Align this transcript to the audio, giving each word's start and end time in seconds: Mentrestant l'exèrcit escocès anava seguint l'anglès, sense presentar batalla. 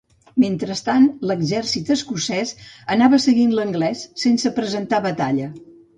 Mentrestant 0.43 1.03
l'exèrcit 1.31 1.91
escocès 1.95 2.53
anava 2.95 3.19
seguint 3.27 3.53
l'anglès, 3.59 4.03
sense 4.23 4.53
presentar 4.61 5.03
batalla. 5.11 5.53